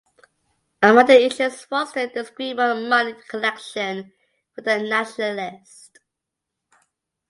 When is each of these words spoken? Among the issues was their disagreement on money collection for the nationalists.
Among 0.81 1.05
the 1.05 1.25
issues 1.27 1.69
was 1.69 1.93
their 1.93 2.07
disagreement 2.07 2.59
on 2.71 2.89
money 2.89 3.13
collection 3.27 4.11
for 4.55 4.61
the 4.61 4.79
nationalists. 4.79 5.91